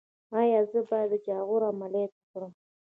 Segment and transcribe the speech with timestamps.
[0.39, 2.51] ایا زه باید د جاغور عملیات وکړم؟